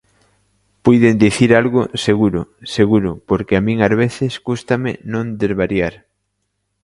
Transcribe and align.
Puiden 0.81 1.19
dicir 1.19 1.53
algo; 1.55 1.81
seguro, 2.05 2.41
seguro, 2.75 3.11
porque 3.29 3.55
a 3.57 3.63
min 3.65 3.77
ás 3.87 3.93
veces 4.03 4.31
cústame 4.47 4.91
non 5.13 5.25
desvariar. 5.41 5.93